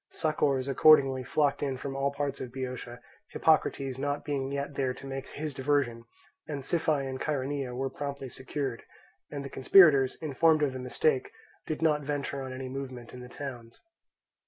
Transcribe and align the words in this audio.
Succours 0.09 0.67
accordingly 0.67 1.23
flocked 1.23 1.61
in 1.61 1.77
from 1.77 1.95
all 1.95 2.11
parts 2.11 2.41
of 2.41 2.51
Boeotia, 2.51 2.99
Hippocrates 3.33 3.99
not 3.99 4.25
being 4.25 4.51
yet 4.51 4.73
there 4.73 4.95
to 4.95 5.05
make 5.05 5.27
his 5.27 5.53
diversion, 5.53 6.05
and 6.47 6.63
Siphae 6.65 7.07
and 7.07 7.21
Chaeronea 7.21 7.75
were 7.75 7.87
promptly 7.91 8.27
secured, 8.27 8.81
and 9.29 9.45
the 9.45 9.47
conspirators, 9.47 10.15
informed 10.19 10.63
of 10.63 10.73
the 10.73 10.79
mistake, 10.79 11.31
did 11.67 11.83
not 11.83 12.01
venture 12.01 12.41
on 12.41 12.51
any 12.51 12.67
movement 12.67 13.13
in 13.13 13.19
the 13.19 13.29
towns. 13.29 13.79